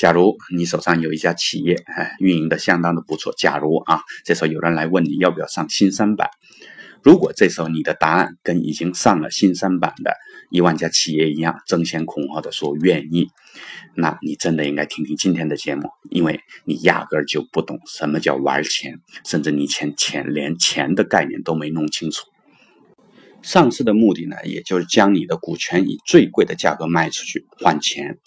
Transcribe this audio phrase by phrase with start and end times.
[0.00, 3.34] 假如你手上有一家企业，哎，运营的相当的不错。
[3.36, 6.30] 假如啊，这时候有人来问你要不要上新三板，
[7.02, 10.16] 如果这时候你的答案跟已经上了新三板的
[10.50, 13.28] 一万家企业一样，争先恐后的说愿意，
[13.94, 22.22] 那你真的应该听听今天的节目，因为你压根儿就不懂什么叫玩钱，甚至你钱钱连钱的概念都没弄清楚。
[23.42, 28.18] 上市的目的呢，也就是将你的股权以最贵的价格卖出去换钱。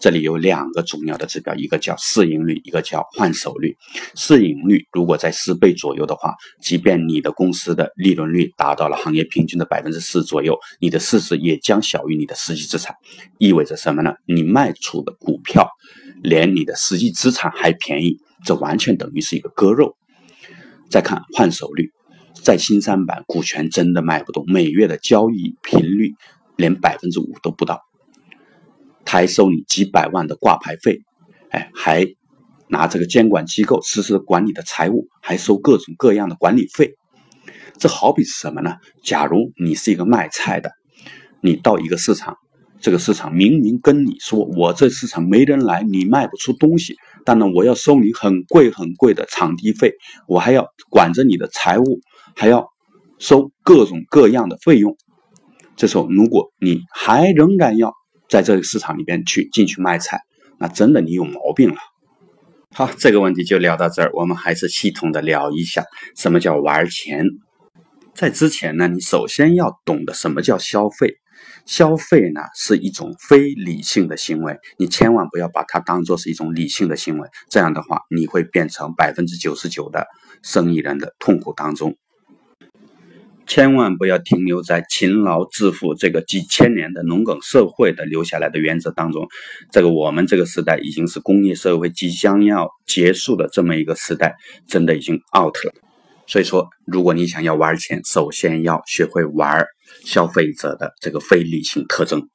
[0.00, 3.76] 这里有两个重要的指标，一个叫市盈率，一个叫换手率。
[4.14, 12.94] 市盈率如果在十倍左右的话，即便你的公司的利润率达到了行业平均的百分之四左右，你的市值也将小于你的实际资产。
[13.38, 14.14] 意味着什么呢？
[14.24, 15.68] 你卖出的股票
[16.22, 19.96] 连你的实际资产还便宜，这完全等于是一个割肉。
[20.88, 21.90] 再看换手率。
[22.42, 26.14] 在新三板，股权真的卖不动，每月的交易频率
[26.56, 27.80] 连百分之五都不到，
[29.04, 31.00] 他还收你几百万的挂牌费，
[31.50, 32.06] 哎，还
[32.68, 36.94] 拿这个监管机构实时管理的财务，还收各种各样的管理费。
[37.78, 38.76] 这好比是什么呢？
[39.02, 40.70] 假如你是一个卖菜的，
[41.40, 42.36] 你到一个市场，
[42.80, 49.92] 这个市场明明跟你说，我这市场没人来，你卖不出东西，但呢，我要收你很贵很贵的场地费，
[50.26, 52.00] 我还要管着你的财务。
[52.38, 52.68] 还要
[53.18, 54.96] 收各种各样的费用，
[55.74, 57.92] 这时候如果你还仍然要
[58.28, 60.20] 在这个市场里边去进去卖菜，
[60.56, 61.76] 那真的你有毛病了。
[62.72, 65.82] 好，这个问题就聊到这儿，我们还是系统的聊一下
[66.14, 67.24] 什么叫玩钱。
[68.14, 71.16] 在之前呢，你首先要懂得什么叫消费。
[71.66, 80.06] 消费呢是一种非理性的行为，你千万不要把它当做是一种理性的行为，这样的话你会变成百分之九十九的
[80.44, 81.96] 生意人的痛苦当中。
[83.48, 89.26] 千万不要停留在勤劳致富这个几千年的农耕社会的留下来的原则当中。
[89.72, 95.72] 这个我们这个时代已经是工业社会即将要结束的这么一个时代，真的已经 out 了。
[96.26, 99.64] 所以说，如果你想要玩钱，首先要学会玩
[100.04, 102.28] 消费者的这个非理性特征。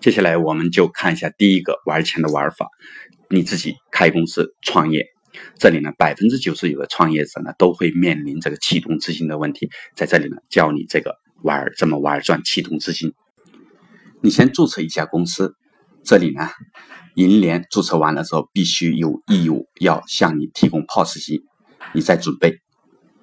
[0.00, 2.66] 接下来我们就看一下第一个玩钱的玩法：
[3.28, 5.06] 你自己开公司创业。
[5.58, 9.70] 这里呢，百分之九十九的创业者呢都会面临这个启动资金的问题。
[9.94, 13.12] 在这里呢，教你这个玩儿怎么玩儿赚启动资金。
[14.20, 15.54] 你先注册一家公司，
[16.02, 16.48] 这里呢，
[17.14, 21.44] 银联注册完了之后，必须有义务要向你提供 POS 机。
[21.94, 22.58] 你再准备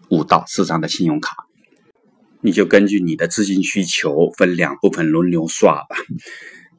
[0.10, 1.36] 五到四张的信用卡，
[2.42, 5.98] 你就根据你的资金需求分两部分轮流刷吧。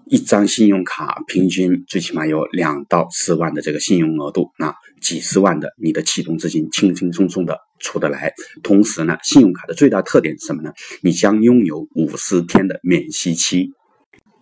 [0.09, 8.33] 一张信用卡平均最起码有两到四万的这个信用额度，那几十万的你的启动资金轻轻松松的出得来。
[8.62, 10.72] 同时呢，信用卡的最大特点是什么呢？
[11.03, 13.71] 你将拥有五十天的免息期。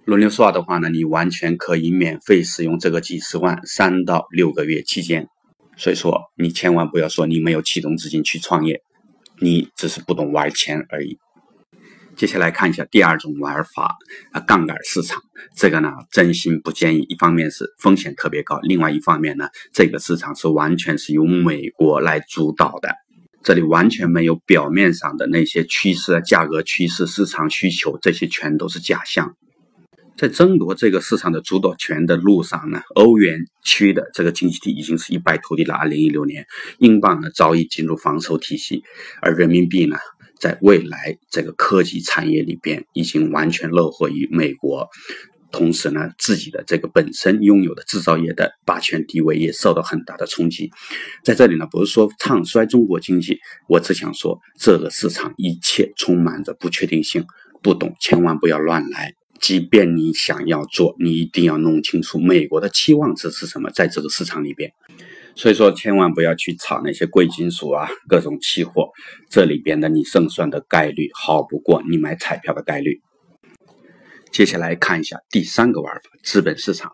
[0.04, 5.28] 轮流刷的话呢，你完全可以免费使用这个几十万三到六个月期间。
[5.78, 8.82] 所以说，你千万不要说你没有启动资金去创业，
[9.40, 11.16] 你只是不懂玩钱而已。
[12.16, 13.96] 接下来看一下第二种玩法
[14.32, 15.20] 啊，杠杆市场。
[15.56, 17.04] 这个呢，真心不建议。
[17.08, 22.94] 一方面是风险特别高，另外一方面呢，这个市场是完全是由美国来主导的，
[23.42, 29.34] 这里完全没有表面上的那些趋势、价格趋势、市场需求，这些全都是假象。
[30.16, 35.74] 在争夺这个市场的主导权的路上呢，欧元区的这个经济体已经是一败涂地了。
[35.74, 36.46] 二零一六年，
[36.78, 38.84] 英镑呢早已进入防守体系，
[39.20, 39.96] 而人民币呢？
[40.40, 44.88] 在未来，这个科技产业里边已经完全落后于美国，
[45.50, 50.70] 同时呢，自己的这个本身拥有的制造业的霸权地位也受到很大的冲击。
[51.22, 57.24] 在这里呢，不是说唱衰中国经济，我只想说，这个市场一切充满着不确定性，
[57.62, 59.14] 不懂千万不要乱来。
[59.40, 64.72] 即便你想要做，你一定要弄清楚美国的期望值是什么，在这个市场里边。
[65.36, 68.90] 所以说，千万不要去炒那些贵金属啊，各种期货，
[69.28, 73.00] 这里边的你胜算的概率好不过你买彩票的概率。
[74.30, 76.92] 接下来看一下第三个玩法，资本市场。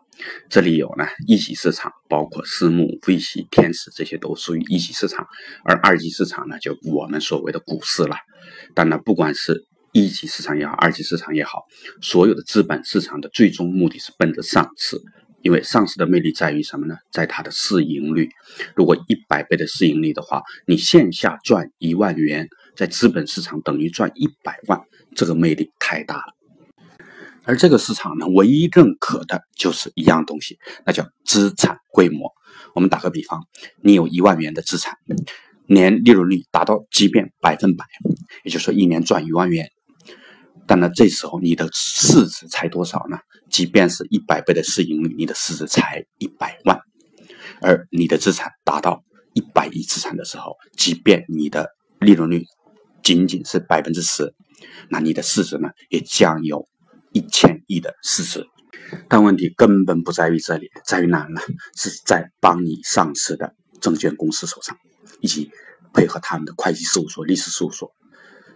[0.50, 5.26] 这里有呢一级市场，包括私募、V 息、天使，这些都属于一级市场。
[5.64, 8.16] 而二级市场呢，就我们所谓的股市了。
[8.74, 11.62] 当然，不管是一级市场也好，二级市场也好，
[12.02, 14.98] 所有的资本市场的最终目的是奔着上市。
[15.42, 16.96] 因为上市的魅力在于什么呢？
[17.10, 18.28] 在它的市盈率。
[18.74, 24.80] 如果一百倍的市盈率的话，你线下赚一万元，在资本市场等于赚一百万，
[25.14, 26.34] 这个魅力太大了。
[27.44, 32.30] 而这个市场呢，唯一认可的就是一样东西，那叫资产规模。
[32.74, 33.42] 我们打个比方，
[33.82, 34.98] 你有一万元的资产，
[35.66, 37.86] 年利润率达到即便百分百，
[38.44, 39.70] 也就是说一年赚一万元。
[40.66, 43.18] 但呢，这时候你的市值才多少呢？
[43.50, 46.78] 即便是一百倍的市盈率，你的市值才一百万，
[47.60, 49.02] 而你的资产达到
[49.34, 51.68] 一百亿资产的时候，即便你的
[51.98, 52.44] 利润率
[53.02, 54.32] 仅仅是百分之十，
[54.88, 56.68] 那你的市值呢，也将有
[57.12, 58.46] 一千亿的市值。
[59.08, 61.40] 但问题根本不在于这里，在于哪呢？
[61.76, 64.76] 是在帮你上市的证券公司手上，
[65.20, 65.50] 以及
[65.92, 67.90] 配合他们的会计事务所、律师事务所。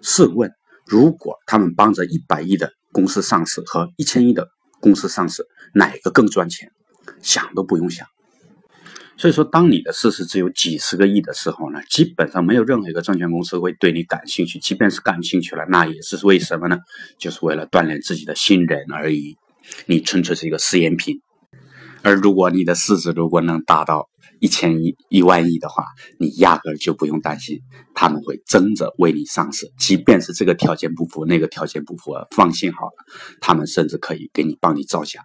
[0.02, 0.50] 试问，
[0.86, 4.48] 如果他们帮着一百亿的公司上市和一千亿的
[4.84, 6.70] 公司上市，哪个更赚钱？
[7.22, 8.06] 想都不用想。
[9.16, 14.58] 所以说，当你的市值只有几十个亿的时候呢，基本上没有任何一个证券公司会对你感兴趣。
[14.58, 16.80] 即便是感兴趣了，那也是为什么呢？
[17.16, 19.38] 就是为了锻炼自己的信任而已。
[19.86, 21.22] 你纯粹是一个试验品，
[22.02, 24.10] 而如果你的市值如果能达到
[24.40, 25.84] 一千亿、一万亿的话，
[26.18, 27.60] 你压根儿就不用担心
[27.94, 29.72] 他们会争着为你上市。
[29.78, 32.92] 即便是这个条件不符，那个条件不符，放心好了，
[33.40, 35.24] 他们甚至可以给你帮你造假。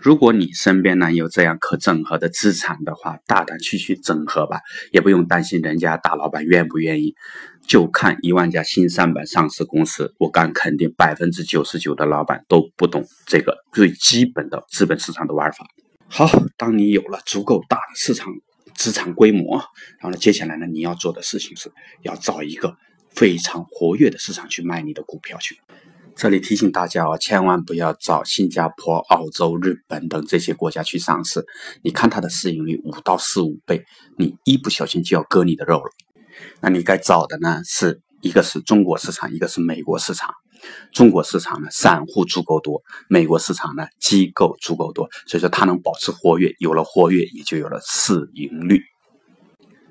[0.00, 4.60] 如果你身边呢有这样可整合的资产的话，大胆去去整合吧，
[4.92, 7.16] 也不用担心人家大老板愿不愿意。
[7.66, 15.66] 就看一万家新三板上市公司，我敢肯定百分之九十九的老板都不懂这个最基本的资本市场的玩法。
[16.10, 16.26] 好，
[16.56, 18.32] 当你有了足够大的市场
[18.74, 19.58] 资产规模，
[20.00, 21.70] 然后呢，接下来呢你要做的事情是
[22.02, 22.76] 要找一个
[23.10, 25.60] 非常活跃的市场去卖你的股票去。
[26.16, 31.46] 这里提醒大家哦，千万不要找新加坡、澳洲、日本等这些国家去上市。
[31.82, 33.84] 你看它的市盈率五到四五倍，
[34.16, 35.92] 你一不小心就要割你的肉了。
[36.60, 40.34] 那你该找的呢，是一个是中国市场，一个是美国市场。
[40.92, 45.08] 中国市场呢，散户足够多；美国市场呢，机构足够多。
[45.26, 48.82] 所以说它能保持活跃，有了活跃，也就有了市盈率。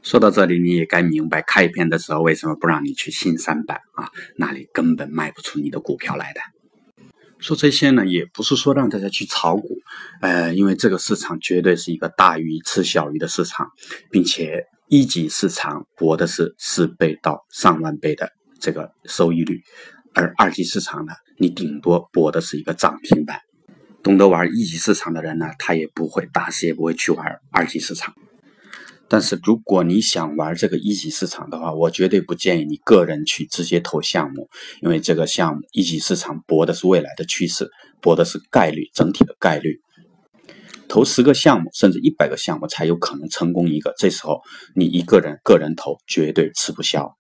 [0.04, 4.10] 说到这里，你也该明白开篇的时候为什么不让你去新三板啊？
[4.38, 6.40] 那里根本卖不出你的股票来的。
[7.40, 9.78] 说这些呢，也不是说让大家去炒股，
[10.22, 13.70] 呃，因为这个市场绝对是一个大鱼吃小鱼的市场，
[14.10, 19.62] 并且一级市场博的是十倍到上万倍的这个收益率，
[20.18, 23.42] 而二级市场呢，你顶多博的是一个涨停板。
[24.02, 28.16] 懂得玩一级市场的人呢，他也不会打死也不会去玩二级市场。
[29.08, 34.50] 但是如果你想玩这个一级市场的话，我绝对不建议你个人去直接投项目，
[34.82, 37.70] 因为这个项目一级市场博的是未来的趋势，
[38.02, 39.80] 博的是概率，整体的概率。
[40.90, 44.42] 投十个项目甚至一百个项目才有可能成功一个，这时候
[44.74, 47.17] 你一个人个人投绝对吃不消。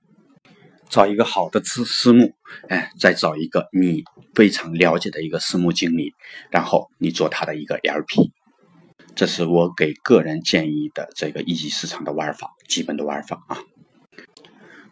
[0.89, 2.31] 找一个好的私私募，
[2.69, 4.03] 哎，再找一个你
[4.33, 6.13] 非常了解的一个私募经理，
[6.51, 8.31] 然后你做他的一个 LP。
[9.15, 13.57] 这是我给个人建议的这个一级市场的玩法，基本的玩法啊。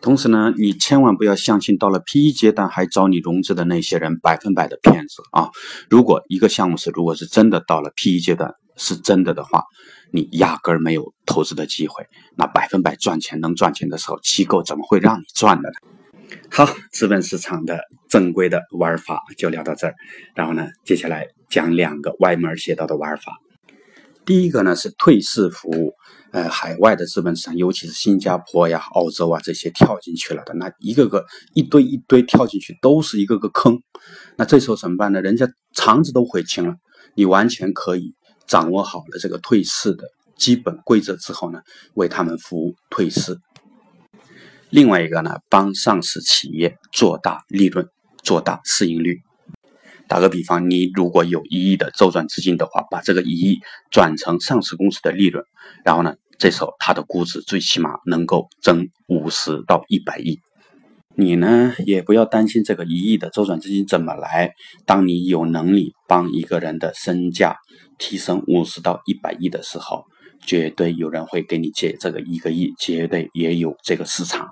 [0.01, 5.49] 同时呢，你千万不要相信到了 PE 阶段还找你融资的那些人百分百的骗子啊！
[5.89, 9.63] 如果一个项目是如果是真的到了 PE 阶段是真的的话，
[10.15, 12.07] 你压根儿没有投资的机会。
[12.37, 15.75] 那百分百赚钱能赚钱的时候，机构怎么会让你赚的呢？
[16.49, 19.93] 好，资本市场的正规的玩法就聊到这儿，
[20.33, 23.33] 然后呢，接下来讲两个歪门邪道的玩法。
[24.25, 25.93] 第一个呢是退市服务，
[26.31, 33.79] 呃，海外的资本市场，尤其是新加坡呀、澳洲啊这些跳进去了的，那一个个一堆一堆跳进去，都是一个个坑。
[34.35, 35.21] 那这时候怎么办呢？
[35.21, 36.73] 人家肠子都悔青了，
[37.13, 38.15] 你完全可以
[38.47, 41.61] 掌握好了这个退市的基本规则之后呢，
[41.93, 43.37] 为他们服务退市。
[44.69, 47.87] 另外一个呢，帮上市企业做大利润、
[48.23, 49.19] 做大市盈率。
[50.07, 53.59] 打个比方，你如果有一亿的周转资金的话，把这个一亿
[53.89, 55.43] 转成上市公司的利润，
[55.83, 60.39] 然后呢，这时候它的估值最起码能够增五十到一百亿。
[61.17, 64.53] 你呢也不要担心这个一亿的周转资金怎么来。
[64.85, 67.55] 当你有能力帮一个人的身价
[67.97, 70.03] 提升五十到一百亿的时候，
[70.45, 74.49] 绝对有人会给你借这个一个亿，绝对也有这个市场。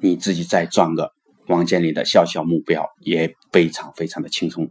[0.00, 1.12] 你自己再赚个
[1.46, 4.68] 王健林的小小目标，也非常非常的轻松。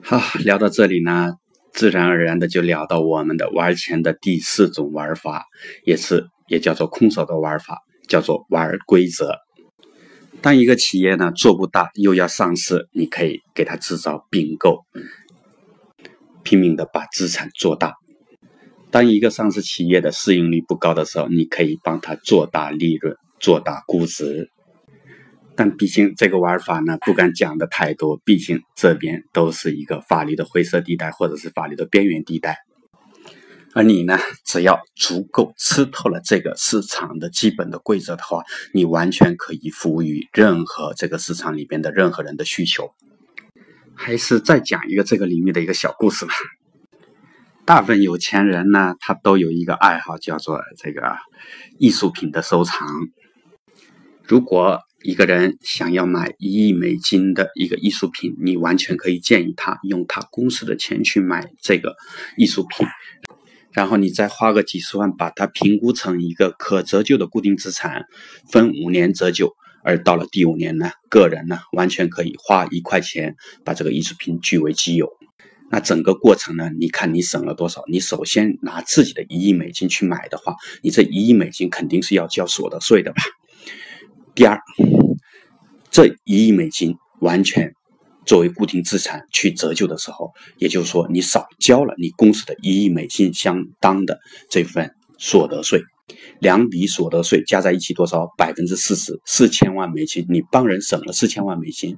[0.00, 1.32] 好，聊到这里呢，
[1.72, 5.44] 自然而然的就聊到我们的玩钱的第四种玩法，
[5.84, 9.36] 也是也叫做空手的玩法，叫做玩规则。
[10.42, 14.86] 当一个企业呢做不大，又要上市，你可以给他制造并购，
[16.42, 17.94] 拼命的把资产做大。
[18.90, 24.50] 当一个上市企业的市盈率不高的时候，你可以帮他做大利润，做大估值。
[25.54, 32.56] 但毕竟这个玩法呢，不敢讲的太多，毕竟这边都是一个法律的灰色地带，或者是法律的边缘地带。
[33.72, 38.42] 而你呢，只要足够吃透了这个市场的基本的规则的话，
[38.74, 42.90] 你完全可以服务于任何这个市场里边的任何人的需求。
[43.94, 46.32] 还是再讲一个这个领域的一个小故事吧。
[47.66, 51.16] 大部分有钱人呢，他都有一个爱好，叫做这个
[51.78, 52.88] 艺术品的收藏。
[54.24, 61.94] 如果一个人想要买一亿美金的一个艺术品，你完全可以建议他用他公司的钱去买这个
[62.36, 62.86] 艺术品，
[63.72, 68.04] 然后你再花个几十万把它评估成一个可折旧的固定资产，
[68.50, 69.52] 分五年折旧，
[69.84, 75.08] 而到了第五年呢，个人呢完全可以花一块钱把这个艺术品据为己有。
[75.72, 77.84] 那整个过程呢，你看你省了多少？
[77.86, 83.22] 你首先拿自己的一亿美金去买的话，你这一亿美金肯定是要交所得税的吧？
[84.34, 84.60] 第二，
[85.92, 87.72] 这一亿美金完全
[88.26, 95.82] 作为固定资产去折旧的时候，也就是说你少交了你公司的一亿美金相当的这份所得税，
[96.38, 98.32] 两笔所得税加在一起多少？
[98.36, 101.96] 百分之四十，四千万美金，你帮人省了四千万美金，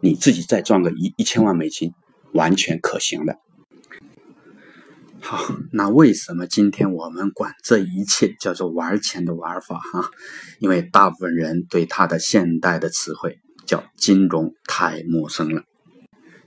[0.00, 1.92] 你自己再赚个一一千万美金，
[2.32, 3.36] 完全可行的。
[5.20, 10.10] 好，那为什么今天我们管这一切叫做玩钱的玩法哈？
[10.58, 13.38] 因为大部分人对它的现代的词汇
[13.72, 15.62] 叫金融太陌生了。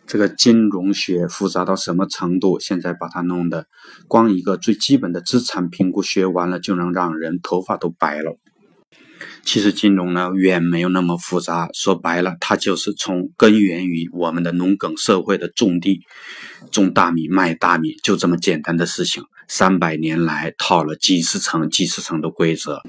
[0.05, 2.59] 这个金融学复杂到什么程度？
[2.59, 3.65] 现在把它弄得
[4.07, 8.37] 光一个最基本的资产评估学完了就能让人头发都白了。
[9.43, 16.01] 其实金融呢远没有那么复杂，说白了，它就是从根源于我们的农耕社会的种地、
[16.71, 19.23] 种大米、卖大米，就这么简单的事情。
[19.47, 22.83] 三百年来套了几十层、几十层的规则。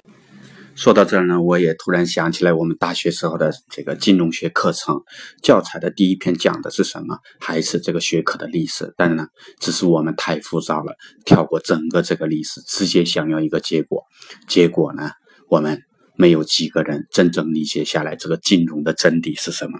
[0.76, 5.00] 说到这儿呢，我也突然想起来，我们大学时候的这个金融学课程
[5.42, 7.18] 教材的第一篇讲的是什么？
[7.40, 8.92] 还是这个学科的历史？
[8.96, 9.26] 但是呢，
[9.58, 14.04] 只是我们太浮躁了，跳过整个这个历史，直接想要一个结果。
[14.46, 15.10] 结果呢，
[15.48, 15.82] 我们。
[16.18, 19.78] 没有几个人真正理解下来这个金融的真谛是什么，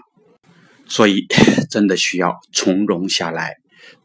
[0.87, 1.25] 所以
[1.71, 3.55] 真的需要从容下来，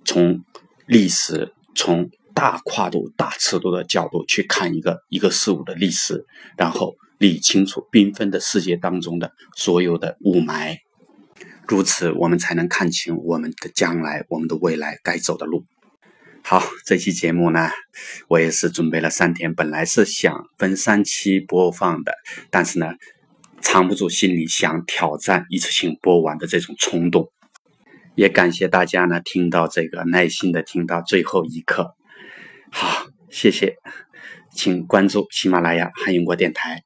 [0.07, 0.41] 从
[0.87, 6.25] 历史、从大跨度、大尺度的角度去看一个一个事物的历史，
[6.57, 10.79] 然后理清楚缤纷的世界当中的所有的雾霾，
[11.69, 15.65] 如此我们才能看清我们的将来、我们的未来该走的路。
[16.45, 17.71] 好，这期节目呢，
[18.27, 22.13] 我也是准备了三天，本来是想分三期播放的，
[22.51, 22.95] 但是呢，
[23.61, 27.31] 藏不住心里想挑战一次性播完的这种冲动。
[28.17, 31.95] 也感谢大家呢，听到这个耐心的听到最后一刻。
[32.73, 33.77] 好，谢谢，
[34.51, 36.83] 请关注喜马拉雅汉英国电台。